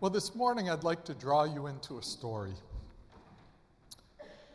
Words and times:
Well, 0.00 0.10
this 0.10 0.34
morning 0.34 0.70
I'd 0.70 0.82
like 0.82 1.04
to 1.04 1.14
draw 1.14 1.44
you 1.44 1.66
into 1.66 1.98
a 1.98 2.02
story. 2.02 2.54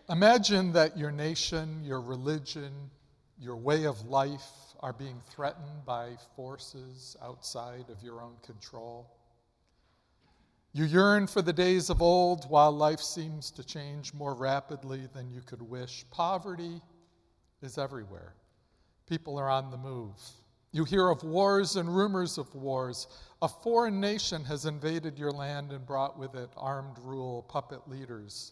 Imagine 0.10 0.74
that 0.74 0.98
your 0.98 1.12
nation, 1.12 1.84
your 1.84 2.02
religion, 2.02 2.74
your 3.40 3.56
way 3.56 3.84
of 3.84 4.08
life 4.08 4.50
are 4.80 4.92
being 4.92 5.22
threatened 5.30 5.86
by 5.86 6.14
forces 6.36 7.16
outside 7.22 7.92
of 7.92 8.02
your 8.02 8.24
own 8.24 8.34
control. 8.44 9.08
You 10.74 10.86
yearn 10.86 11.28
for 11.28 11.44
the 11.44 11.54
days 11.54 11.92
of 11.92 12.02
old 12.02 12.50
while 12.50 12.72
life 12.72 13.02
seems 13.02 13.52
to 13.52 13.64
change 13.64 14.16
more 14.16 14.34
rapidly 14.34 15.08
than 15.14 15.30
you 15.30 15.42
could 15.42 15.62
wish. 15.62 16.06
Poverty 16.10 16.82
is 17.62 17.78
everywhere. 17.78 18.34
People 19.08 19.38
are 19.38 19.52
on 19.52 19.70
the 19.70 19.78
move. 19.78 20.20
You 20.76 20.84
hear 20.84 21.08
of 21.08 21.24
wars 21.24 21.78
and 21.78 21.96
rumors 21.96 22.38
of 22.38 22.54
wars. 22.54 23.08
A 23.42 23.48
foreign 23.48 24.02
nation 24.02 24.44
has 24.44 24.66
invaded 24.66 25.18
your 25.18 25.32
land 25.32 25.72
and 25.72 25.86
brought 25.86 26.20
with 26.20 26.36
it 26.36 26.50
armed 26.58 26.98
rule, 27.00 27.44
puppet 27.44 27.88
leaders, 27.88 28.52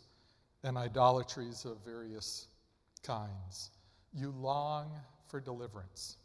and 0.64 0.78
idolatries 0.78 1.66
of 1.66 1.84
various 1.84 2.48
kinds. 3.04 3.72
You 4.14 4.34
long 4.38 4.90
for 5.28 5.42
deliverance. 5.42 6.16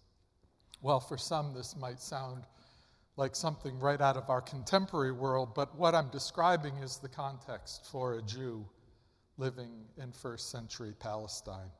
Well, 0.82 1.00
for 1.00 1.18
some, 1.18 1.52
this 1.52 1.74
might 1.76 1.98
sound 1.98 2.44
like 3.16 3.34
something 3.34 3.76
right 3.80 4.00
out 4.00 4.16
of 4.16 4.30
our 4.30 4.40
contemporary 4.40 5.10
world, 5.10 5.52
but 5.52 5.76
what 5.76 5.96
I'm 5.96 6.10
describing 6.10 6.76
is 6.76 6.98
the 6.98 7.08
context 7.08 7.86
for 7.90 8.14
a 8.14 8.22
Jew 8.22 8.64
living 9.36 9.72
in 10.00 10.12
first 10.12 10.52
century 10.52 10.94
Palestine. 11.00 11.72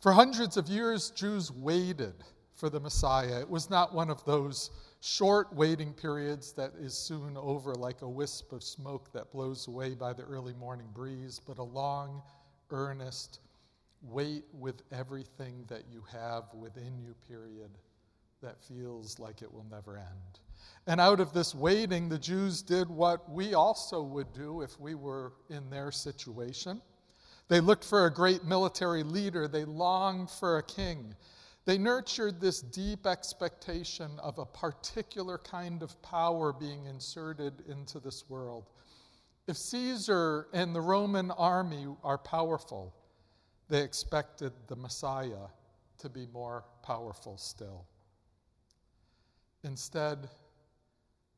For 0.00 0.10
hundreds 0.10 0.56
of 0.56 0.68
years, 0.68 1.10
Jews 1.10 1.52
waited 1.52 2.24
for 2.56 2.70
the 2.70 2.80
Messiah. 2.80 3.40
It 3.40 3.48
was 3.48 3.70
not 3.70 3.94
one 3.94 4.10
of 4.10 4.24
those 4.24 4.70
short 5.00 5.54
waiting 5.54 5.92
periods 5.92 6.52
that 6.54 6.72
is 6.80 6.94
soon 6.94 7.36
over 7.36 7.74
like 7.74 8.02
a 8.02 8.08
wisp 8.08 8.52
of 8.52 8.64
smoke 8.64 9.12
that 9.12 9.30
blows 9.30 9.68
away 9.68 9.94
by 9.94 10.12
the 10.12 10.22
early 10.24 10.54
morning 10.54 10.88
breeze, 10.94 11.40
but 11.46 11.58
a 11.58 11.62
long, 11.62 12.22
earnest, 12.70 13.40
wait 14.02 14.44
with 14.52 14.82
everything 14.90 15.64
that 15.68 15.82
you 15.92 16.02
have 16.10 16.44
within 16.54 16.98
you 16.98 17.14
period 17.28 17.70
that 18.42 18.60
feels 18.60 19.18
like 19.18 19.42
it 19.42 19.52
will 19.52 19.66
never 19.70 19.98
end. 19.98 20.40
And 20.86 21.00
out 21.00 21.20
of 21.20 21.32
this 21.32 21.54
waiting, 21.54 22.08
the 22.08 22.18
Jews 22.18 22.62
did 22.62 22.88
what 22.88 23.30
we 23.30 23.54
also 23.54 24.02
would 24.02 24.32
do 24.32 24.62
if 24.62 24.78
we 24.80 24.94
were 24.94 25.32
in 25.50 25.68
their 25.68 25.90
situation. 25.90 26.80
They 27.48 27.60
looked 27.60 27.84
for 27.84 28.06
a 28.06 28.12
great 28.12 28.44
military 28.44 29.02
leader, 29.02 29.46
they 29.46 29.64
longed 29.64 30.30
for 30.30 30.58
a 30.58 30.62
king. 30.62 31.14
They 31.66 31.78
nurtured 31.78 32.40
this 32.40 32.60
deep 32.62 33.08
expectation 33.08 34.12
of 34.22 34.38
a 34.38 34.46
particular 34.46 35.36
kind 35.36 35.82
of 35.82 36.00
power 36.00 36.52
being 36.52 36.86
inserted 36.86 37.64
into 37.68 37.98
this 37.98 38.30
world. 38.30 38.70
If 39.48 39.56
Caesar 39.56 40.46
and 40.52 40.74
the 40.74 40.80
Roman 40.80 41.32
army 41.32 41.86
are 42.04 42.18
powerful, 42.18 42.94
they 43.68 43.82
expected 43.82 44.52
the 44.68 44.76
Messiah 44.76 45.48
to 45.98 46.08
be 46.08 46.28
more 46.32 46.64
powerful 46.84 47.36
still. 47.36 47.84
Instead, 49.64 50.28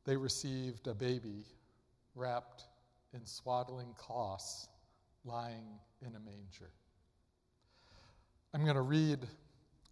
they 0.05 0.15
received 0.15 0.85
a 0.85 0.93
baby 0.93 1.43
wrapped 2.13 2.65
in 3.15 3.25
swaddling 3.25 3.95
cloths 3.97 4.67
lying 5.25 5.65
in 6.05 6.15
a 6.15 6.19
manger. 6.19 6.69
I'm 8.53 8.63
going 8.63 8.75
to 8.75 8.81
read 8.81 9.27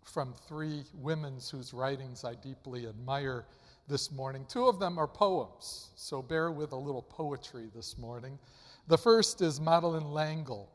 from 0.08 0.34
three 0.48 0.84
women 0.94 1.38
whose 1.52 1.74
writings 1.74 2.24
I 2.24 2.36
deeply 2.36 2.88
admire 2.88 3.46
this 3.88 4.12
morning. 4.12 4.46
Two 4.48 4.68
of 4.68 4.80
them 4.80 4.98
are 4.98 5.08
poems, 5.08 5.90
so 5.96 6.22
bear 6.22 6.52
with 6.52 6.72
a 6.72 6.78
little 6.78 7.02
poetry 7.02 7.70
this 7.76 7.98
morning. 7.98 8.40
The 8.88 8.98
first 8.98 9.42
is 9.42 9.60
Madeleine 9.60 10.12
L'Engle. 10.12 10.72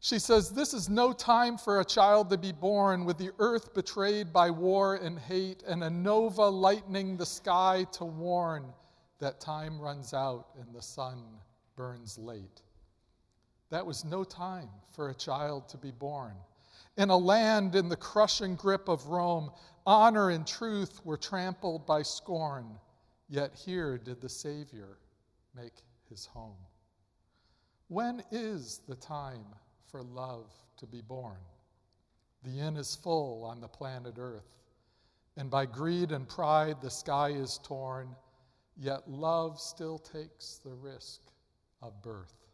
She 0.00 0.18
says, 0.18 0.50
This 0.50 0.74
is 0.74 0.88
no 0.88 1.12
time 1.12 1.58
for 1.58 1.80
a 1.80 1.84
child 1.84 2.30
to 2.30 2.38
be 2.38 2.52
born 2.52 3.04
with 3.04 3.18
the 3.18 3.30
earth 3.38 3.74
betrayed 3.74 4.32
by 4.32 4.50
war 4.50 4.96
and 4.96 5.18
hate, 5.18 5.62
and 5.66 5.84
a 5.84 5.90
nova 5.90 6.48
lightening 6.48 7.16
the 7.16 7.26
sky 7.26 7.86
to 7.92 8.04
warn 8.04 8.64
that 9.18 9.40
time 9.40 9.80
runs 9.80 10.12
out 10.12 10.48
and 10.60 10.74
the 10.74 10.82
sun 10.82 11.22
burns 11.76 12.18
late. 12.18 12.62
That 13.70 13.86
was 13.86 14.04
no 14.04 14.24
time 14.24 14.68
for 14.94 15.08
a 15.08 15.14
child 15.14 15.68
to 15.70 15.76
be 15.76 15.90
born. 15.90 16.34
In 16.96 17.10
a 17.10 17.16
land 17.16 17.74
in 17.74 17.88
the 17.88 17.96
crushing 17.96 18.54
grip 18.54 18.88
of 18.88 19.06
Rome, 19.08 19.50
honor 19.86 20.30
and 20.30 20.46
truth 20.46 21.04
were 21.04 21.18
trampled 21.18 21.86
by 21.86 22.02
scorn, 22.02 22.78
yet 23.28 23.54
here 23.54 23.98
did 23.98 24.20
the 24.20 24.28
Savior 24.28 24.98
make 25.54 25.74
his 26.08 26.24
home. 26.24 26.56
When 27.88 28.22
is 28.30 28.80
the 28.88 28.96
time 28.96 29.44
for 29.90 30.02
love 30.02 30.50
to 30.78 30.86
be 30.86 31.02
born? 31.02 31.38
The 32.42 32.60
inn 32.60 32.76
is 32.76 32.96
full 32.96 33.44
on 33.44 33.60
the 33.60 33.68
planet 33.68 34.14
Earth, 34.18 34.62
and 35.36 35.50
by 35.50 35.66
greed 35.66 36.12
and 36.12 36.26
pride 36.26 36.80
the 36.80 36.90
sky 36.90 37.28
is 37.28 37.60
torn, 37.62 38.16
yet 38.76 39.08
love 39.08 39.60
still 39.60 39.98
takes 39.98 40.60
the 40.64 40.72
risk 40.72 41.20
of 41.82 42.00
birth. 42.02 42.45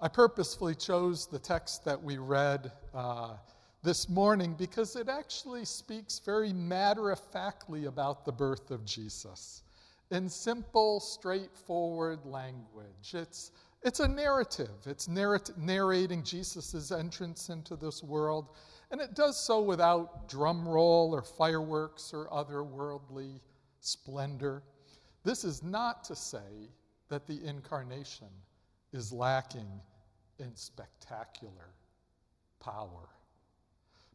I 0.00 0.06
purposefully 0.06 0.76
chose 0.76 1.26
the 1.26 1.40
text 1.40 1.84
that 1.84 2.00
we 2.00 2.18
read 2.18 2.70
uh, 2.94 3.34
this 3.82 4.08
morning 4.08 4.54
because 4.56 4.94
it 4.94 5.08
actually 5.08 5.64
speaks 5.64 6.20
very 6.20 6.52
matter 6.52 7.10
of 7.10 7.18
factly 7.18 7.86
about 7.86 8.24
the 8.24 8.30
birth 8.30 8.70
of 8.70 8.84
Jesus 8.84 9.64
in 10.12 10.28
simple, 10.28 11.00
straightforward 11.00 12.24
language. 12.24 13.12
It's, 13.12 13.50
it's 13.82 13.98
a 13.98 14.06
narrative, 14.06 14.70
it's 14.86 15.08
narrat- 15.08 15.58
narrating 15.58 16.22
Jesus' 16.22 16.92
entrance 16.92 17.48
into 17.48 17.74
this 17.74 18.00
world, 18.00 18.50
and 18.92 19.00
it 19.00 19.14
does 19.14 19.36
so 19.36 19.60
without 19.60 20.28
drum 20.28 20.66
roll 20.66 21.12
or 21.12 21.22
fireworks 21.22 22.12
or 22.14 22.32
other 22.32 22.62
worldly 22.62 23.40
splendor. 23.80 24.62
This 25.24 25.42
is 25.42 25.64
not 25.64 26.04
to 26.04 26.14
say 26.14 26.70
that 27.08 27.26
the 27.26 27.44
incarnation 27.44 28.28
is 28.92 29.12
lacking 29.12 29.68
in 30.38 30.54
spectacular 30.54 31.74
power. 32.60 33.08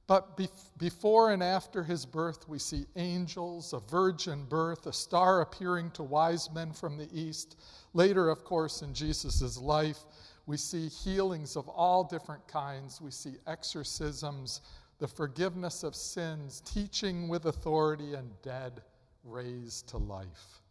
But 0.06 0.38
before 0.78 1.32
and 1.32 1.42
after 1.42 1.82
his 1.82 2.06
birth, 2.06 2.48
we 2.50 2.60
see 2.60 2.86
angels, 2.98 3.72
a 3.72 3.80
virgin 3.80 4.46
birth, 4.46 4.86
a 4.86 4.94
star 4.94 5.42
appearing 5.42 5.92
to 5.92 6.04
wise 6.04 6.52
men 6.52 6.74
from 6.74 6.98
the 6.98 7.08
east. 7.14 7.58
Later, 7.94 8.30
of 8.30 8.44
course, 8.44 8.82
in 8.82 8.94
Jesus' 8.94 9.58
life, 9.58 10.00
we 10.46 10.58
see 10.58 10.90
healings 10.90 11.56
of 11.56 11.70
all 11.70 12.04
different 12.04 12.46
kinds. 12.48 13.00
We 13.00 13.12
see 13.12 13.36
exorcisms, 13.48 14.60
the 15.00 15.08
forgiveness 15.08 15.84
of 15.84 15.96
sins, 15.96 16.62
teaching 16.66 17.30
with 17.30 17.46
authority, 17.46 18.14
and 18.14 18.30
dead 18.42 18.82
raised 19.24 19.88
to 19.90 19.98
life. 19.98 20.62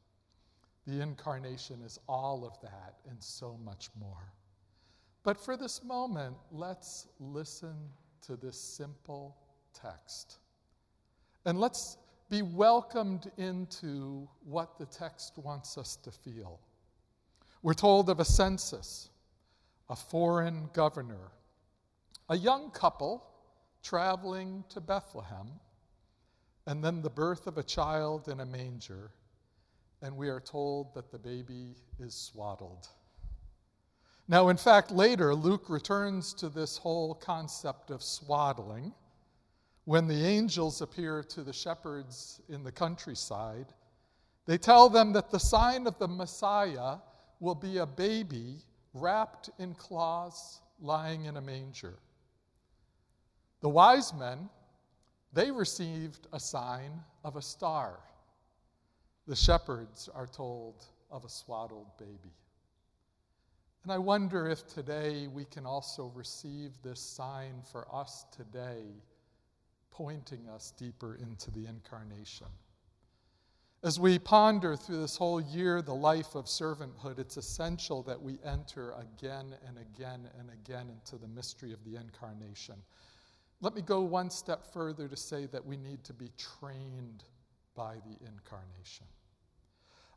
The 0.86 1.00
incarnation 1.00 1.80
is 1.80 1.98
all 2.06 2.44
of 2.44 2.60
that 2.60 2.96
and 3.08 3.16
so 3.22 3.56
much 3.64 3.88
more. 3.98 4.32
But 5.24 5.38
for 5.38 5.56
this 5.56 5.84
moment, 5.84 6.36
let's 6.50 7.06
listen 7.20 7.76
to 8.26 8.36
this 8.36 8.60
simple 8.60 9.36
text. 9.72 10.38
And 11.44 11.60
let's 11.60 11.96
be 12.28 12.42
welcomed 12.42 13.30
into 13.36 14.28
what 14.44 14.78
the 14.78 14.86
text 14.86 15.38
wants 15.38 15.78
us 15.78 15.96
to 15.96 16.10
feel. 16.10 16.60
We're 17.62 17.74
told 17.74 18.10
of 18.10 18.18
a 18.18 18.24
census, 18.24 19.10
a 19.88 19.94
foreign 19.94 20.68
governor, 20.72 21.30
a 22.28 22.36
young 22.36 22.70
couple 22.70 23.24
traveling 23.82 24.64
to 24.70 24.80
Bethlehem, 24.80 25.50
and 26.66 26.82
then 26.82 27.02
the 27.02 27.10
birth 27.10 27.46
of 27.46 27.58
a 27.58 27.62
child 27.62 28.28
in 28.28 28.40
a 28.40 28.46
manger, 28.46 29.10
and 30.00 30.16
we 30.16 30.28
are 30.28 30.40
told 30.40 30.94
that 30.94 31.12
the 31.12 31.18
baby 31.18 31.74
is 32.00 32.14
swaddled. 32.14 32.88
Now, 34.28 34.48
in 34.48 34.56
fact, 34.56 34.90
later, 34.90 35.34
Luke 35.34 35.68
returns 35.68 36.32
to 36.34 36.48
this 36.48 36.76
whole 36.76 37.14
concept 37.14 37.90
of 37.90 38.02
swaddling 38.02 38.92
when 39.84 40.06
the 40.06 40.24
angels 40.24 40.80
appear 40.80 41.22
to 41.24 41.42
the 41.42 41.52
shepherds 41.52 42.40
in 42.48 42.62
the 42.62 42.72
countryside. 42.72 43.66
They 44.46 44.58
tell 44.58 44.88
them 44.88 45.12
that 45.12 45.30
the 45.30 45.40
sign 45.40 45.86
of 45.86 45.98
the 45.98 46.08
Messiah 46.08 46.98
will 47.40 47.54
be 47.54 47.78
a 47.78 47.86
baby 47.86 48.58
wrapped 48.94 49.50
in 49.58 49.74
cloths 49.74 50.60
lying 50.80 51.24
in 51.24 51.36
a 51.36 51.40
manger. 51.40 51.98
The 53.60 53.68
wise 53.68 54.12
men, 54.14 54.48
they 55.32 55.50
received 55.50 56.26
a 56.32 56.40
sign 56.40 56.92
of 57.24 57.36
a 57.36 57.42
star. 57.42 57.98
The 59.26 59.36
shepherds 59.36 60.08
are 60.14 60.26
told 60.26 60.84
of 61.10 61.24
a 61.24 61.28
swaddled 61.28 61.96
baby. 61.98 62.34
And 63.82 63.90
I 63.90 63.98
wonder 63.98 64.48
if 64.48 64.66
today 64.68 65.26
we 65.26 65.44
can 65.44 65.66
also 65.66 66.12
receive 66.14 66.70
this 66.82 67.00
sign 67.00 67.62
for 67.72 67.92
us 67.92 68.26
today, 68.30 68.84
pointing 69.90 70.48
us 70.48 70.72
deeper 70.78 71.16
into 71.16 71.50
the 71.50 71.66
incarnation. 71.66 72.46
As 73.82 73.98
we 73.98 74.20
ponder 74.20 74.76
through 74.76 75.00
this 75.00 75.16
whole 75.16 75.40
year 75.40 75.82
the 75.82 75.92
life 75.92 76.36
of 76.36 76.44
servanthood, 76.44 77.18
it's 77.18 77.36
essential 77.36 78.04
that 78.04 78.22
we 78.22 78.38
enter 78.44 78.92
again 78.92 79.56
and 79.66 79.76
again 79.76 80.28
and 80.38 80.50
again 80.50 80.88
into 80.88 81.16
the 81.20 81.26
mystery 81.26 81.72
of 81.72 81.84
the 81.84 81.96
incarnation. 81.96 82.76
Let 83.60 83.74
me 83.74 83.82
go 83.82 84.02
one 84.02 84.30
step 84.30 84.72
further 84.72 85.08
to 85.08 85.16
say 85.16 85.46
that 85.46 85.66
we 85.66 85.76
need 85.76 86.04
to 86.04 86.12
be 86.12 86.30
trained 86.38 87.24
by 87.74 87.94
the 87.94 88.24
incarnation. 88.24 89.06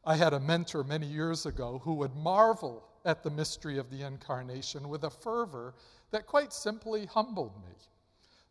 I 0.06 0.16
had 0.16 0.34
a 0.34 0.40
mentor 0.40 0.84
many 0.84 1.08
years 1.08 1.48
ago 1.48 1.82
who 1.84 1.96
would 1.96 2.16
marvel 2.16 2.84
at 3.06 3.24
the 3.24 3.30
mystery 3.30 3.78
of 3.78 3.90
the 3.90 4.02
incarnation 4.02 4.90
with 4.90 5.04
a 5.04 5.10
fervor 5.10 5.76
that 6.12 6.26
quite 6.26 6.52
simply 6.52 7.06
humbled 7.06 7.56
me. 7.64 7.74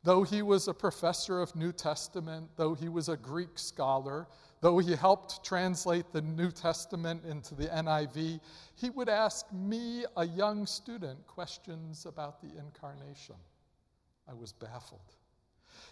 Though 0.04 0.22
he 0.22 0.42
was 0.42 0.68
a 0.68 0.74
professor 0.74 1.40
of 1.40 1.56
New 1.56 1.72
Testament, 1.72 2.50
though 2.56 2.74
he 2.74 2.90
was 2.90 3.08
a 3.08 3.16
Greek 3.16 3.58
scholar, 3.58 4.28
though 4.60 4.78
he 4.78 4.94
helped 4.94 5.42
translate 5.44 6.12
the 6.12 6.20
New 6.20 6.50
Testament 6.50 7.24
into 7.24 7.54
the 7.54 7.68
NIV, 7.68 8.40
he 8.74 8.90
would 8.90 9.08
ask 9.08 9.50
me, 9.50 10.04
a 10.18 10.26
young 10.26 10.66
student, 10.66 11.26
questions 11.26 12.04
about 12.04 12.40
the 12.40 12.50
incarnation. 12.58 13.36
I 14.28 14.34
was 14.34 14.52
baffled. 14.52 15.00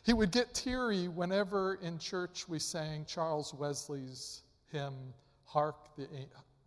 He 0.05 0.13
would 0.13 0.31
get 0.31 0.53
teary 0.53 1.09
whenever 1.09 1.75
in 1.77 1.99
church 1.99 2.49
we 2.49 2.59
sang 2.59 3.05
Charles 3.07 3.55
Wesley's 3.55 4.43
hymn, 4.71 5.15
Hark 5.45 5.95
the, 5.97 6.07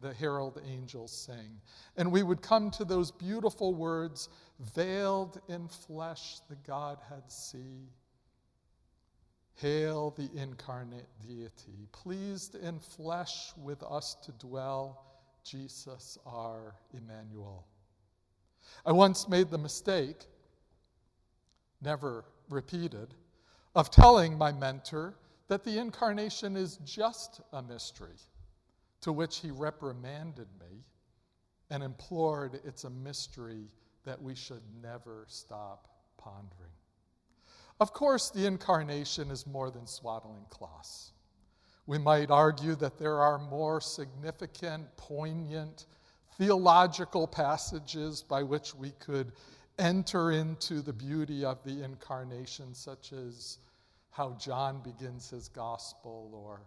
the 0.02 0.14
Herald 0.14 0.62
Angels 0.68 1.12
Sing. 1.12 1.60
And 1.98 2.12
we 2.12 2.24
would 2.24 2.42
come 2.42 2.72
to 2.72 2.86
those 2.86 3.12
beautiful 3.12 3.74
words, 3.74 4.30
veiled 4.60 5.42
in 5.48 5.68
flesh 5.68 6.40
the 6.50 6.56
Godhead 6.68 7.24
see. 7.28 7.90
Hail 9.56 10.14
the 10.18 10.30
incarnate 10.36 11.08
deity, 11.26 11.88
pleased 11.94 12.56
in 12.56 12.78
flesh 12.78 13.54
with 13.58 13.82
us 13.84 14.16
to 14.26 14.34
dwell, 14.34 15.06
Jesus 15.46 16.18
our 16.26 16.76
Emmanuel. 16.94 17.66
I 18.86 18.92
once 18.92 19.30
made 19.30 19.50
the 19.50 19.58
mistake, 19.58 20.26
never 21.82 22.26
repeated, 22.50 23.14
of 23.76 23.92
telling 23.92 24.38
my 24.38 24.52
mentor 24.52 25.16
that 25.48 25.64
the 25.64 25.78
incarnation 25.78 26.58
is 26.58 26.78
just 26.84 27.40
a 27.54 27.62
mystery 27.62 28.18
to 29.06 29.14
which 29.14 29.38
he 29.38 29.52
reprimanded 29.52 30.48
me 30.60 30.84
and 31.70 31.84
implored 31.84 32.60
it's 32.66 32.86
a 32.86 32.90
mystery 32.90 33.68
that 34.04 34.20
we 34.20 34.34
should 34.34 34.64
never 34.82 35.26
stop 35.28 35.88
pondering. 36.18 36.72
Of 37.80 37.94
course, 37.94 38.32
the 38.32 38.48
incarnation 38.48 39.30
is 39.30 39.46
more 39.46 39.70
than 39.70 39.86
swaddling 39.86 40.48
cloths. 40.50 41.12
We 41.86 42.00
might 42.00 42.32
argue 42.32 42.74
that 42.78 42.98
there 42.98 43.22
are 43.22 43.38
more 43.38 43.80
significant, 43.80 44.88
poignant, 44.98 45.86
theological 46.40 47.28
passages 47.28 48.24
by 48.24 48.42
which 48.42 48.74
we 48.74 48.90
could 49.00 49.34
enter 49.78 50.32
into 50.32 50.82
the 50.82 50.94
beauty 50.94 51.46
of 51.46 51.64
the 51.64 51.84
incarnation, 51.84 52.74
such 52.74 53.14
as 53.14 53.60
how 54.10 54.36
John 54.40 54.82
begins 54.82 55.30
his 55.30 55.48
gospel 55.48 56.32
or 56.34 56.62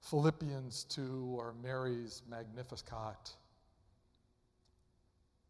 Philippians 0.00 0.84
2 0.84 1.36
or 1.38 1.54
Mary's 1.62 2.22
Magnificat. 2.28 3.36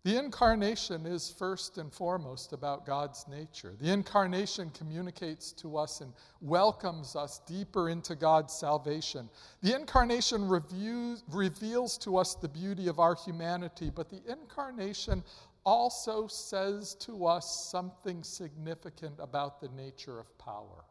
The 0.02 0.18
incarnation 0.18 1.04
is 1.04 1.30
first 1.30 1.76
and 1.76 1.92
foremost 1.92 2.54
about 2.54 2.86
God's 2.86 3.26
nature. 3.28 3.74
The 3.78 3.92
incarnation 3.92 4.70
communicates 4.70 5.52
to 5.52 5.76
us 5.76 6.00
and 6.00 6.14
welcomes 6.40 7.14
us 7.14 7.40
deeper 7.46 7.90
into 7.90 8.14
God's 8.14 8.54
salvation. 8.54 9.28
The 9.62 9.76
incarnation 9.76 10.48
reviews, 10.48 11.22
reveals 11.28 11.98
to 11.98 12.16
us 12.16 12.34
the 12.34 12.48
beauty 12.48 12.88
of 12.88 12.98
our 12.98 13.14
humanity, 13.14 13.90
but 13.94 14.08
the 14.08 14.22
incarnation 14.26 15.22
also 15.64 16.26
says 16.26 16.94
to 16.94 17.26
us 17.26 17.68
something 17.70 18.22
significant 18.22 19.16
about 19.18 19.60
the 19.60 19.68
nature 19.68 20.18
of 20.18 20.38
power 20.38 20.84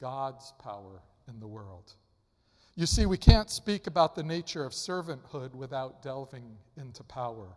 God's 0.00 0.52
power 0.58 1.02
in 1.28 1.38
the 1.38 1.46
world. 1.46 1.94
You 2.76 2.86
see, 2.86 3.06
we 3.06 3.16
can't 3.16 3.50
speak 3.50 3.86
about 3.86 4.14
the 4.14 4.22
nature 4.22 4.64
of 4.64 4.72
servanthood 4.72 5.54
without 5.54 6.02
delving 6.02 6.56
into 6.76 7.04
power. 7.04 7.56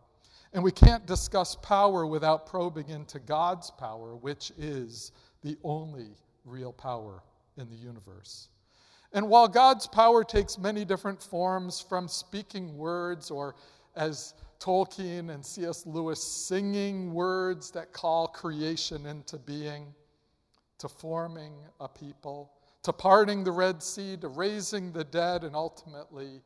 And 0.54 0.64
we 0.64 0.72
can't 0.72 1.06
discuss 1.08 1.56
power 1.56 2.06
without 2.06 2.46
probing 2.46 2.90
into 2.90 3.20
God's 3.20 3.72
power, 3.72 4.16
which 4.16 4.52
is 4.58 5.12
the 5.42 5.58
only 5.64 6.10
real 6.46 6.72
power 6.72 7.24
in 7.58 7.68
the 7.70 7.76
universe. 7.76 8.50
And 9.14 9.28
while 9.28 9.48
God's 9.48 9.88
power 9.88 10.24
takes 10.24 10.58
many 10.58 10.86
different 10.86 11.22
forms, 11.22 11.80
from 11.82 12.08
speaking 12.08 12.78
words 12.78 13.32
or 13.32 13.56
as 13.96 14.36
Tolkien 14.60 15.34
and 15.34 15.46
C.S. 15.46 15.86
Lewis 15.86 16.22
singing 16.22 17.14
words 17.14 17.72
that 17.72 17.92
call 17.92 18.28
creation 18.28 19.06
into 19.06 19.38
being, 19.38 19.94
to 20.78 20.88
forming 20.88 21.54
a 21.80 21.88
people, 21.88 22.52
to 22.88 22.94
parting 22.94 23.44
the 23.44 23.52
Red 23.52 23.84
Sea, 23.84 24.16
to 24.16 24.30
raising 24.30 24.94
the 24.94 25.04
dead, 25.04 25.44
and 25.44 25.58
ultimately 25.58 26.42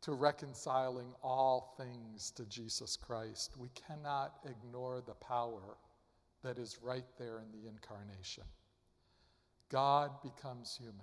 to 0.00 0.12
reconciling 0.12 1.14
all 1.22 1.76
things 1.78 2.32
to 2.32 2.44
Jesus 2.46 2.96
Christ. 2.96 3.52
We 3.56 3.68
cannot 3.86 4.40
ignore 4.44 5.00
the 5.00 5.14
power 5.14 5.76
that 6.42 6.58
is 6.58 6.80
right 6.82 7.04
there 7.16 7.38
in 7.38 7.52
the 7.52 7.68
incarnation. 7.68 8.42
God 9.68 10.10
becomes 10.20 10.76
human. 10.76 10.96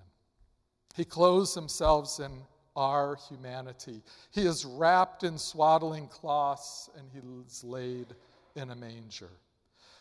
He 0.94 1.06
clothes 1.06 1.56
himself 1.56 2.20
in 2.20 2.42
our 2.76 3.18
humanity. 3.30 4.02
He 4.32 4.42
is 4.42 4.66
wrapped 4.66 5.24
in 5.24 5.38
swaddling 5.38 6.10
cloths 6.10 6.90
and 6.98 7.08
he 7.14 7.20
is 7.48 7.64
laid 7.64 8.08
in 8.58 8.72
a 8.72 8.76
manger. 8.76 9.32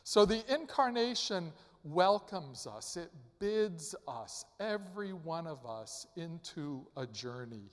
So 0.02 0.24
the 0.24 0.42
incarnation 0.52 1.52
welcomes 1.84 2.66
us, 2.66 2.96
it 2.96 3.10
bids 3.38 3.94
us, 4.08 4.44
every 4.58 5.12
one 5.12 5.46
of 5.46 5.64
us, 5.64 6.06
into 6.16 6.86
a 6.96 7.06
journey 7.06 7.70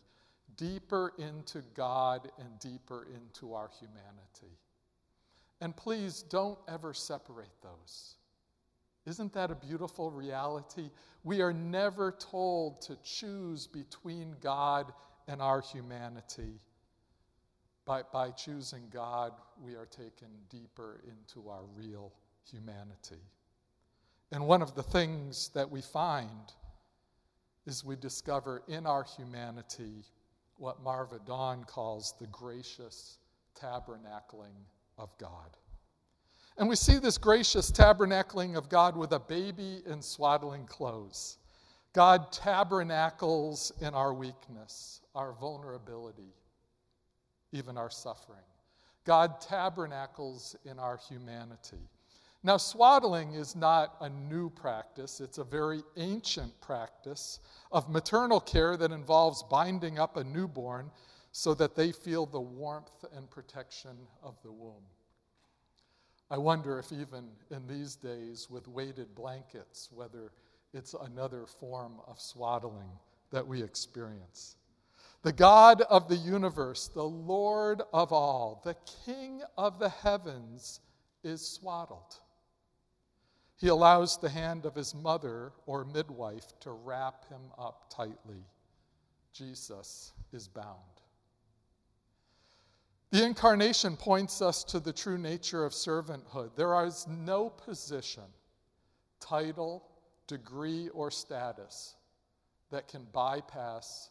deeper 0.62 1.14
into 1.18 1.64
God 1.74 2.30
and 2.38 2.60
deeper 2.60 3.08
into 3.16 3.54
our 3.54 3.70
humanity. 3.80 4.58
And 5.60 5.76
please 5.76 6.24
don't 6.24 6.60
ever 6.68 6.94
separate 6.94 7.62
those. 7.62 8.16
Isn't 9.08 9.34
that 9.34 9.50
a 9.50 9.56
beautiful 9.56 10.12
reality? 10.12 10.92
We 11.24 11.42
are 11.42 11.54
never 11.54 12.12
told 12.12 12.82
to 12.84 12.96
choose 13.04 13.66
between 13.66 14.36
God 14.40 14.94
and 15.28 15.42
our 15.42 15.62
humanity. 15.62 16.60
By, 17.86 18.04
by 18.14 18.30
choosing 18.30 18.84
God, 18.92 19.34
we 19.60 19.74
are 19.74 19.88
taken 19.88 20.28
deeper 20.50 21.02
into 21.08 21.50
our 21.50 21.64
real 21.76 22.14
humanity. 22.52 23.22
And 24.32 24.48
one 24.48 24.62
of 24.62 24.76
the 24.76 24.84
things 24.84 25.50
that 25.54 25.70
we 25.70 25.82
find 25.82 26.54
is 27.66 27.84
we 27.84 27.96
discover 27.96 28.64
in 28.68 28.86
our 28.86 29.04
humanity 29.04 30.06
what 30.58 30.82
Marva 30.82 31.20
Dawn 31.26 31.64
calls 31.66 32.14
the 32.20 32.28
gracious 32.28 33.18
tabernacling 33.60 34.66
of 34.98 35.16
God. 35.18 35.58
And 36.58 36.70
we 36.70 36.76
see 36.76 36.98
this 36.98 37.18
gracious 37.18 37.72
tabernacling 37.72 38.56
of 38.56 38.70
God 38.70 38.96
with 38.96 39.12
a 39.14 39.20
baby 39.20 39.82
in 39.86 40.02
swaddling 40.02 40.66
clothes. 40.66 41.38
God 41.94 42.32
tabernacles 42.32 43.72
in 43.82 43.94
our 43.94 44.14
weakness, 44.14 45.02
our 45.14 45.34
vulnerability, 45.34 46.34
even 47.52 47.78
our 47.78 47.90
suffering. 47.90 48.40
God 49.04 49.42
tabernacles 49.42 50.56
in 50.64 50.80
our 50.80 50.98
humanity. 51.10 51.90
Now, 52.44 52.58
swaddling 52.58 53.34
is 53.34 53.56
not 53.56 53.98
a 54.02 54.10
new 54.10 54.50
practice, 54.50 55.22
it's 55.22 55.38
a 55.38 55.44
very 55.44 55.84
ancient 55.96 56.60
practice 56.60 57.40
of 57.72 57.88
maternal 57.88 58.40
care 58.40 58.76
that 58.78 58.92
involves 58.92 59.44
binding 59.44 60.00
up 60.00 60.18
a 60.18 60.24
newborn 60.24 60.90
so 61.32 61.54
that 61.54 61.76
they 61.76 61.92
feel 61.92 62.26
the 62.26 62.42
warmth 62.42 63.06
and 63.16 63.30
protection 63.30 63.96
of 64.24 64.42
the 64.42 64.52
womb. 64.52 64.84
I 66.32 66.38
wonder 66.38 66.80
if, 66.80 66.92
even 66.92 67.30
in 67.52 67.68
these 67.68 67.96
days, 67.96 68.50
with 68.50 68.68
weighted 68.68 69.14
blankets, 69.14 69.90
whether 69.94 70.32
it's 70.74 70.96
another 70.96 71.46
form 71.46 72.00
of 72.08 72.20
swaddling 72.20 72.90
that 73.30 73.46
we 73.46 73.62
experience. 73.62 74.56
The 75.22 75.34
God 75.34 75.82
of 75.84 76.08
the 76.08 76.16
universe, 76.16 76.88
the 76.88 77.04
Lord 77.04 77.84
of 77.94 78.12
all, 78.12 78.62
the 78.64 78.76
King 79.06 79.42
of 79.58 79.78
the 79.78 79.90
heavens, 79.90 80.80
is 81.24 81.46
swaddled. 81.46 82.16
He 83.62 83.68
allows 83.68 84.18
the 84.18 84.30
hand 84.30 84.66
of 84.66 84.74
his 84.74 84.96
mother 84.96 85.52
or 85.68 85.86
midwife 85.86 86.60
to 86.62 86.72
wrap 86.72 87.30
him 87.30 87.42
up 87.60 87.94
tightly. 87.96 88.44
Jesus 89.34 90.14
is 90.34 90.48
bound. 90.48 90.80
The 93.12 93.24
incarnation 93.24 93.98
points 93.98 94.42
us 94.42 94.64
to 94.64 94.80
the 94.80 94.92
true 94.92 95.20
nature 95.20 95.64
of 95.64 95.74
servanthood. 95.74 96.56
There 96.56 96.84
is 96.84 97.06
no 97.08 97.52
position, 97.52 98.24
title, 99.20 99.84
degree, 100.26 100.90
or 100.90 101.12
status 101.12 101.94
that 102.72 102.88
can 102.88 103.06
bypass 103.14 104.10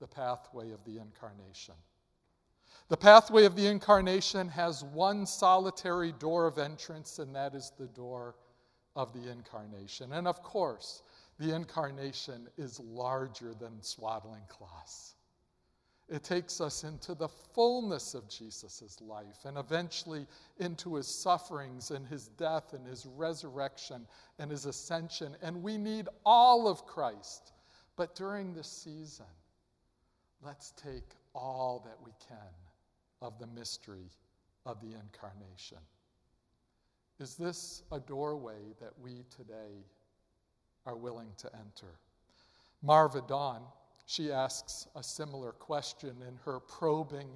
the 0.00 0.08
pathway 0.08 0.72
of 0.72 0.84
the 0.84 0.98
incarnation. 0.98 1.74
The 2.88 2.96
pathway 2.96 3.44
of 3.44 3.54
the 3.54 3.68
incarnation 3.68 4.48
has 4.48 4.82
one 4.82 5.24
solitary 5.24 6.10
door 6.10 6.48
of 6.48 6.58
entrance, 6.58 7.20
and 7.20 7.32
that 7.36 7.54
is 7.54 7.70
the 7.78 7.86
door 7.86 8.34
of 8.98 9.12
the 9.12 9.30
incarnation. 9.30 10.12
And 10.12 10.26
of 10.26 10.42
course, 10.42 11.02
the 11.38 11.54
incarnation 11.54 12.48
is 12.58 12.80
larger 12.80 13.54
than 13.54 13.80
swaddling 13.80 14.42
cloths. 14.48 15.14
It 16.08 16.24
takes 16.24 16.60
us 16.60 16.82
into 16.82 17.14
the 17.14 17.28
fullness 17.28 18.14
of 18.14 18.28
Jesus' 18.28 18.98
life 19.00 19.44
and 19.44 19.56
eventually 19.56 20.26
into 20.58 20.96
his 20.96 21.06
sufferings 21.06 21.92
and 21.92 22.08
his 22.08 22.26
death 22.28 22.72
and 22.72 22.84
his 22.84 23.06
resurrection 23.06 24.04
and 24.40 24.50
his 24.50 24.66
ascension. 24.66 25.36
And 25.42 25.62
we 25.62 25.78
need 25.78 26.08
all 26.26 26.66
of 26.66 26.84
Christ. 26.84 27.52
But 27.94 28.16
during 28.16 28.52
this 28.52 28.68
season, 28.68 29.26
let's 30.42 30.72
take 30.72 31.14
all 31.34 31.84
that 31.86 31.98
we 32.04 32.12
can 32.26 32.36
of 33.22 33.38
the 33.38 33.46
mystery 33.46 34.10
of 34.66 34.80
the 34.80 34.88
incarnation. 34.88 35.78
Is 37.20 37.34
this 37.34 37.82
a 37.90 37.98
doorway 37.98 38.74
that 38.80 38.92
we 39.02 39.24
today 39.34 39.84
are 40.86 40.96
willing 40.96 41.32
to 41.38 41.50
enter? 41.54 41.98
Marva 42.80 43.22
Dawn, 43.26 43.62
she 44.06 44.30
asks 44.30 44.86
a 44.94 45.02
similar 45.02 45.50
question 45.50 46.16
in 46.26 46.36
her 46.44 46.60
probing, 46.60 47.28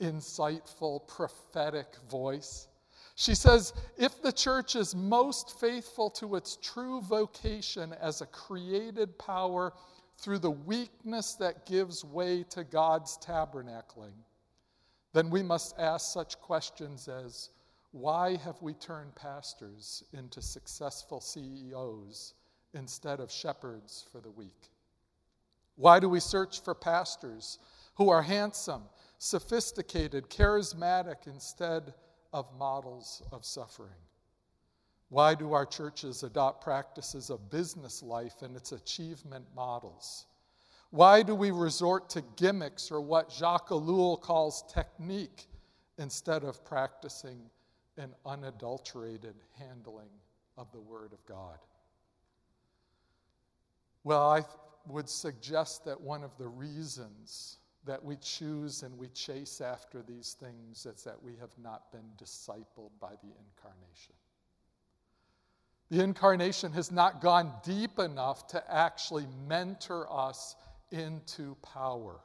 insightful, 0.00 1.06
prophetic 1.08 1.96
voice. 2.08 2.68
She 3.16 3.34
says, 3.34 3.72
If 3.98 4.22
the 4.22 4.32
church 4.32 4.76
is 4.76 4.94
most 4.94 5.58
faithful 5.58 6.08
to 6.10 6.36
its 6.36 6.56
true 6.62 7.00
vocation 7.00 7.94
as 8.00 8.20
a 8.20 8.26
created 8.26 9.18
power 9.18 9.72
through 10.18 10.38
the 10.38 10.50
weakness 10.50 11.34
that 11.34 11.66
gives 11.66 12.04
way 12.04 12.44
to 12.50 12.62
God's 12.62 13.18
tabernacling, 13.18 14.14
then 15.12 15.30
we 15.30 15.42
must 15.42 15.78
ask 15.78 16.12
such 16.12 16.40
questions 16.40 17.08
as 17.08 17.50
why 17.96 18.36
have 18.36 18.60
we 18.60 18.74
turned 18.74 19.14
pastors 19.14 20.04
into 20.12 20.42
successful 20.42 21.18
CEOs 21.18 22.34
instead 22.74 23.20
of 23.20 23.32
shepherds 23.32 24.04
for 24.12 24.20
the 24.20 24.30
weak? 24.30 24.70
Why 25.76 25.98
do 25.98 26.08
we 26.08 26.20
search 26.20 26.60
for 26.60 26.74
pastors 26.74 27.58
who 27.94 28.10
are 28.10 28.20
handsome, 28.20 28.82
sophisticated, 29.18 30.28
charismatic 30.28 31.26
instead 31.26 31.94
of 32.34 32.46
models 32.58 33.22
of 33.32 33.46
suffering? 33.46 34.02
Why 35.08 35.34
do 35.34 35.54
our 35.54 35.64
churches 35.64 36.22
adopt 36.22 36.62
practices 36.62 37.30
of 37.30 37.50
business 37.50 38.02
life 38.02 38.42
and 38.42 38.56
its 38.56 38.72
achievement 38.72 39.46
models? 39.54 40.26
Why 40.90 41.22
do 41.22 41.34
we 41.34 41.50
resort 41.50 42.10
to 42.10 42.22
gimmicks 42.36 42.90
or 42.90 43.00
what 43.00 43.32
Jacques 43.32 43.70
Ellul 43.70 44.20
calls 44.20 44.64
technique 44.70 45.46
instead 45.96 46.44
of 46.44 46.62
practicing 46.62 47.40
an 47.96 48.14
unadulterated 48.24 49.34
handling 49.58 50.10
of 50.56 50.70
the 50.72 50.80
Word 50.80 51.12
of 51.12 51.24
God? 51.26 51.58
Well, 54.04 54.30
I 54.30 54.42
would 54.86 55.08
suggest 55.08 55.84
that 55.84 56.00
one 56.00 56.22
of 56.22 56.36
the 56.38 56.46
reasons 56.46 57.58
that 57.86 58.04
we 58.04 58.16
choose 58.16 58.82
and 58.82 58.96
we 58.98 59.08
chase 59.08 59.60
after 59.60 60.02
these 60.02 60.36
things 60.38 60.86
is 60.86 61.02
that 61.04 61.22
we 61.22 61.36
have 61.40 61.56
not 61.62 61.90
been 61.92 62.08
discipled 62.16 62.90
by 63.00 63.10
the 63.22 63.32
incarnation. 63.38 64.14
The 65.90 66.02
incarnation 66.02 66.72
has 66.72 66.90
not 66.90 67.20
gone 67.20 67.52
deep 67.64 67.98
enough 67.98 68.48
to 68.48 68.72
actually 68.72 69.26
mentor 69.46 70.12
us 70.12 70.56
into 70.90 71.56
power. 71.62 72.20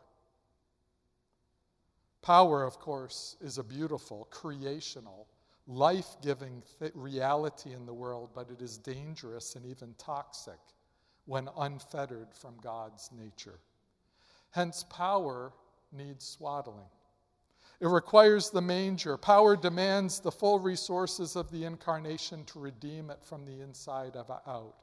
Power, 2.21 2.63
of 2.63 2.79
course, 2.79 3.37
is 3.41 3.57
a 3.57 3.63
beautiful, 3.63 4.27
creational, 4.31 5.27
life 5.67 6.17
giving 6.21 6.63
th- 6.79 6.91
reality 6.95 7.73
in 7.73 7.85
the 7.85 7.93
world, 7.93 8.29
but 8.33 8.49
it 8.49 8.61
is 8.61 8.77
dangerous 8.77 9.55
and 9.55 9.65
even 9.65 9.93
toxic 9.97 10.59
when 11.25 11.49
unfettered 11.57 12.27
from 12.33 12.55
God's 12.61 13.09
nature. 13.11 13.59
Hence, 14.51 14.83
power 14.89 15.53
needs 15.91 16.25
swaddling. 16.25 16.89
It 17.79 17.87
requires 17.87 18.49
the 18.49 18.61
manger. 18.61 19.17
Power 19.17 19.55
demands 19.55 20.19
the 20.19 20.31
full 20.31 20.59
resources 20.59 21.35
of 21.35 21.49
the 21.51 21.63
incarnation 21.63 22.43
to 22.45 22.59
redeem 22.59 23.09
it 23.09 23.23
from 23.23 23.45
the 23.45 23.61
inside 23.61 24.15
out. 24.15 24.75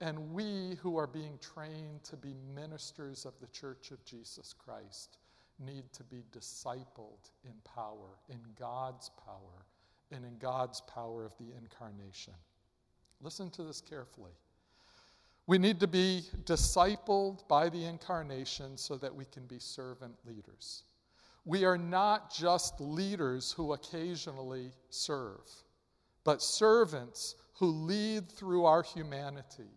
And 0.00 0.32
we 0.32 0.76
who 0.80 0.96
are 0.96 1.08
being 1.08 1.38
trained 1.40 2.04
to 2.04 2.16
be 2.16 2.34
ministers 2.54 3.24
of 3.24 3.34
the 3.40 3.48
church 3.48 3.90
of 3.90 4.04
Jesus 4.04 4.54
Christ 4.56 5.18
need 5.58 5.92
to 5.92 6.04
be 6.04 6.22
discipled 6.32 7.32
in 7.44 7.54
power, 7.64 8.18
in 8.28 8.38
God's 8.58 9.10
power, 9.24 9.66
and 10.12 10.24
in 10.24 10.38
God's 10.38 10.80
power 10.82 11.24
of 11.24 11.32
the 11.38 11.54
incarnation. 11.56 12.34
Listen 13.20 13.50
to 13.50 13.62
this 13.62 13.80
carefully. 13.80 14.32
We 15.46 15.58
need 15.58 15.80
to 15.80 15.86
be 15.86 16.24
discipled 16.44 17.46
by 17.48 17.68
the 17.68 17.84
incarnation 17.84 18.76
so 18.76 18.96
that 18.98 19.14
we 19.14 19.24
can 19.24 19.46
be 19.46 19.58
servant 19.58 20.14
leaders. 20.26 20.82
We 21.44 21.64
are 21.64 21.78
not 21.78 22.32
just 22.32 22.78
leaders 22.80 23.52
who 23.52 23.72
occasionally 23.72 24.72
serve, 24.90 25.48
but 26.22 26.42
servants 26.42 27.36
who 27.54 27.66
lead 27.66 28.30
through 28.30 28.66
our 28.66 28.82
humanity 28.82 29.72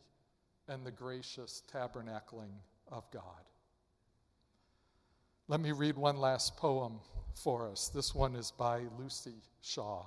and 0.68 0.86
the 0.86 0.92
gracious 0.92 1.64
tabernacling 1.74 2.52
of 2.92 3.10
God. 3.12 3.24
Let 5.48 5.62
me 5.62 5.72
read 5.72 5.98
one 5.98 6.18
last 6.18 6.58
poem 6.58 7.00
for 7.34 7.70
us. 7.70 7.88
This 7.88 8.14
one 8.14 8.36
is 8.36 8.52
by 8.52 8.82
Luci 9.00 9.36
Shaw. 9.62 10.06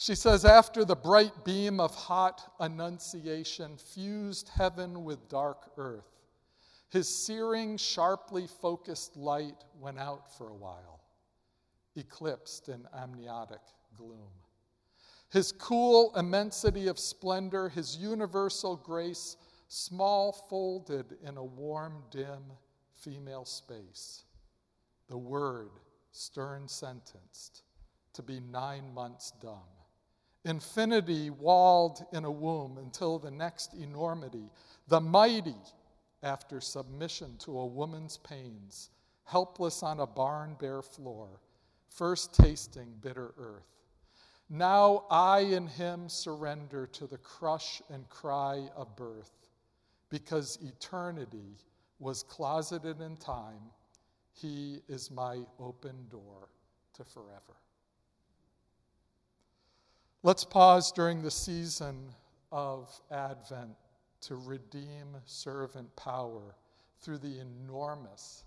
She 0.00 0.14
says, 0.14 0.44
After 0.44 0.84
the 0.84 0.94
bright 0.94 1.44
beam 1.44 1.80
of 1.80 1.92
hot 1.92 2.54
annunciation 2.60 3.76
fused 3.76 4.48
heaven 4.48 5.02
with 5.02 5.28
dark 5.28 5.72
earth, 5.76 6.06
his 6.88 7.08
searing, 7.08 7.76
sharply 7.76 8.46
focused 8.46 9.16
light 9.16 9.64
went 9.78 9.98
out 9.98 10.38
for 10.38 10.50
a 10.50 10.54
while, 10.54 11.00
eclipsed 11.96 12.68
in 12.68 12.86
amniotic 12.96 13.60
gloom. 13.96 14.30
His 15.30 15.50
cool 15.50 16.14
immensity 16.16 16.86
of 16.86 16.98
splendor, 16.98 17.68
his 17.68 17.96
universal 17.96 18.76
grace, 18.76 19.36
small 19.66 20.30
folded 20.30 21.16
in 21.24 21.36
a 21.36 21.44
warm, 21.44 22.04
dim 22.12 22.44
female 22.94 23.44
space. 23.44 24.22
The 25.08 25.18
word, 25.18 25.70
stern 26.12 26.68
sentenced, 26.68 27.64
to 28.12 28.22
be 28.22 28.38
nine 28.38 28.94
months 28.94 29.32
dumb. 29.42 29.66
Infinity 30.48 31.28
walled 31.28 32.06
in 32.14 32.24
a 32.24 32.30
womb 32.30 32.78
until 32.78 33.18
the 33.18 33.30
next 33.30 33.74
enormity. 33.74 34.50
The 34.88 34.98
mighty, 34.98 35.54
after 36.22 36.58
submission 36.62 37.36
to 37.40 37.58
a 37.58 37.66
woman's 37.66 38.16
pains, 38.16 38.88
helpless 39.24 39.82
on 39.82 40.00
a 40.00 40.06
barn 40.06 40.56
bare 40.58 40.80
floor, 40.80 41.28
first 41.90 42.32
tasting 42.32 42.94
bitter 43.02 43.34
earth. 43.36 43.68
Now 44.48 45.04
I 45.10 45.40
in 45.40 45.66
him 45.66 46.08
surrender 46.08 46.86
to 46.86 47.06
the 47.06 47.18
crush 47.18 47.82
and 47.90 48.08
cry 48.08 48.68
of 48.74 48.96
birth, 48.96 49.32
because 50.08 50.58
eternity 50.62 51.58
was 51.98 52.22
closeted 52.22 53.02
in 53.02 53.18
time. 53.18 53.70
He 54.32 54.80
is 54.88 55.10
my 55.10 55.40
open 55.60 56.06
door 56.10 56.48
to 56.94 57.04
forever. 57.04 57.58
Let's 60.28 60.44
pause 60.44 60.92
during 60.92 61.22
the 61.22 61.30
season 61.30 62.10
of 62.52 62.90
Advent 63.10 63.74
to 64.20 64.36
redeem 64.36 65.16
servant 65.24 65.96
power 65.96 66.54
through 67.00 67.16
the 67.16 67.40
enormous, 67.40 68.44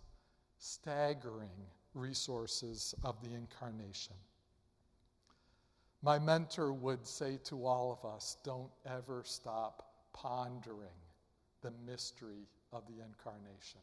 staggering 0.59 1.49
resources 1.95 2.93
of 3.03 3.19
the 3.23 3.33
incarnation. 3.33 4.13
My 6.03 6.19
mentor 6.19 6.71
would 6.71 7.07
say 7.07 7.39
to 7.45 7.65
all 7.65 7.99
of 7.99 8.07
us 8.07 8.37
don't 8.43 8.69
ever 8.85 9.23
stop 9.25 9.91
pondering 10.13 11.01
the 11.63 11.71
mystery 11.87 12.45
of 12.71 12.83
the 12.85 13.03
incarnation. 13.03 13.81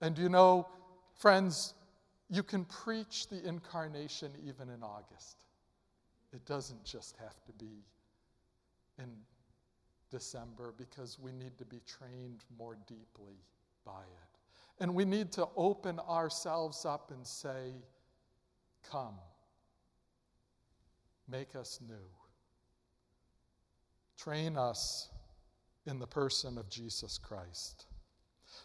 And 0.00 0.16
you 0.16 0.30
know, 0.30 0.66
friends, 1.14 1.74
you 2.30 2.42
can 2.42 2.64
preach 2.64 3.28
the 3.28 3.46
incarnation 3.46 4.30
even 4.46 4.70
in 4.70 4.82
August. 4.82 5.43
It 6.34 6.44
doesn't 6.46 6.84
just 6.84 7.16
have 7.18 7.42
to 7.44 7.52
be 7.52 7.84
in 8.98 9.08
December 10.10 10.74
because 10.76 11.18
we 11.18 11.32
need 11.32 11.56
to 11.58 11.64
be 11.64 11.80
trained 11.86 12.44
more 12.58 12.76
deeply 12.86 13.38
by 13.86 14.00
it. 14.00 14.82
And 14.82 14.94
we 14.94 15.04
need 15.04 15.30
to 15.32 15.46
open 15.56 16.00
ourselves 16.00 16.84
up 16.84 17.12
and 17.12 17.24
say, 17.26 17.74
Come. 18.90 19.14
Make 21.28 21.56
us 21.56 21.80
new. 21.88 21.94
Train 24.18 24.58
us 24.58 25.08
in 25.86 25.98
the 25.98 26.06
person 26.06 26.58
of 26.58 26.68
Jesus 26.68 27.16
Christ. 27.16 27.86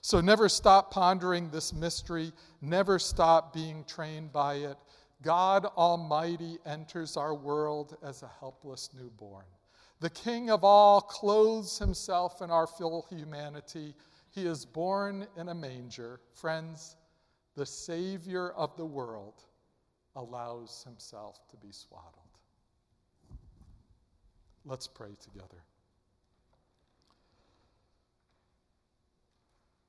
So 0.01 0.21
never 0.21 0.49
stop 0.49 0.91
pondering 0.91 1.49
this 1.49 1.73
mystery, 1.73 2.31
never 2.61 2.99
stop 2.99 3.53
being 3.53 3.83
trained 3.85 4.31
by 4.31 4.55
it. 4.55 4.77
God 5.21 5.65
Almighty 5.65 6.59
enters 6.65 7.17
our 7.17 7.35
world 7.35 7.97
as 8.01 8.23
a 8.23 8.31
helpless 8.39 8.89
newborn. 8.97 9.45
The 9.99 10.09
King 10.09 10.49
of 10.49 10.63
all 10.63 11.01
clothes 11.01 11.77
himself 11.77 12.41
in 12.41 12.49
our 12.49 12.67
full 12.67 13.05
humanity. 13.09 13.93
He 14.29 14.45
is 14.45 14.65
born 14.65 15.27
in 15.35 15.49
a 15.49 15.55
manger. 15.55 16.21
Friends, 16.33 16.95
the 17.55 17.65
Savior 17.65 18.51
of 18.51 18.77
the 18.77 18.85
world 18.85 19.43
allows 20.15 20.83
himself 20.87 21.45
to 21.49 21.57
be 21.57 21.71
swaddled. 21.71 22.13
Let's 24.63 24.87
pray 24.87 25.15
together. 25.21 25.63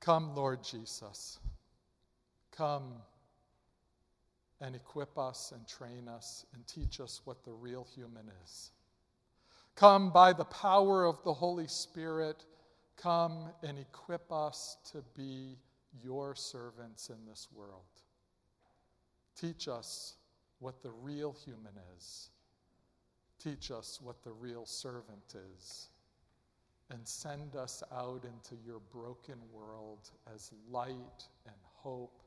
Come, 0.01 0.35
Lord 0.35 0.63
Jesus. 0.63 1.39
Come 2.51 2.95
and 4.61 4.75
equip 4.75 5.17
us 5.17 5.51
and 5.55 5.67
train 5.67 6.07
us 6.07 6.45
and 6.53 6.65
teach 6.67 6.99
us 6.99 7.21
what 7.25 7.43
the 7.43 7.51
real 7.51 7.87
human 7.95 8.29
is. 8.43 8.71
Come 9.75 10.11
by 10.11 10.33
the 10.33 10.45
power 10.45 11.05
of 11.05 11.23
the 11.23 11.33
Holy 11.33 11.67
Spirit, 11.67 12.45
come 12.95 13.49
and 13.63 13.79
equip 13.79 14.31
us 14.31 14.77
to 14.91 15.03
be 15.17 15.57
your 16.03 16.35
servants 16.35 17.09
in 17.09 17.25
this 17.27 17.47
world. 17.53 17.81
Teach 19.39 19.67
us 19.67 20.15
what 20.59 20.83
the 20.83 20.91
real 20.91 21.35
human 21.43 21.73
is. 21.97 22.29
Teach 23.43 23.71
us 23.71 23.99
what 24.01 24.21
the 24.23 24.31
real 24.31 24.65
servant 24.65 25.35
is 25.57 25.87
and 26.91 27.07
send 27.07 27.55
us 27.55 27.83
out 27.91 28.23
into 28.25 28.61
your 28.65 28.79
broken 28.91 29.37
world 29.53 30.09
as 30.33 30.51
light 30.69 31.27
and 31.45 31.55
hope 31.63 32.21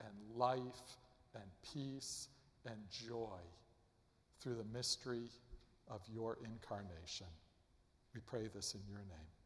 and 0.00 0.38
life 0.38 0.98
and 1.34 1.44
peace 1.72 2.28
and 2.66 2.78
joy 2.90 3.40
through 4.40 4.56
the 4.56 4.76
mystery 4.76 5.30
of 5.88 6.00
your 6.12 6.38
incarnation. 6.44 7.26
We 8.14 8.20
pray 8.20 8.48
this 8.54 8.74
in 8.74 8.80
your 8.88 8.98
name. 8.98 9.39